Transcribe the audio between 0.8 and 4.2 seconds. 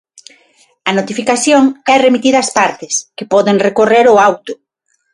A notificación é remitida ás partes, que poden recorrer o